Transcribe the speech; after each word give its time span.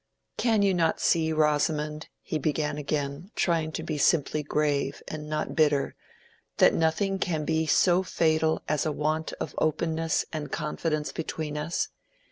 "Can 0.35 0.63
you 0.63 0.73
not 0.73 0.99
see, 0.99 1.31
Rosamond," 1.31 2.07
he 2.23 2.39
began 2.39 2.79
again, 2.79 3.29
trying 3.35 3.71
to 3.73 3.83
be 3.83 3.99
simply 3.99 4.41
grave 4.41 5.03
and 5.07 5.29
not 5.29 5.55
bitter, 5.55 5.93
"that 6.57 6.73
nothing 6.73 7.19
can 7.19 7.45
be 7.45 7.67
so 7.67 8.01
fatal 8.01 8.63
as 8.67 8.83
a 8.83 8.91
want 8.91 9.31
of 9.33 9.53
openness 9.59 10.25
and 10.33 10.51
confidence 10.51 11.11
between 11.11 11.55
us? 11.55 11.89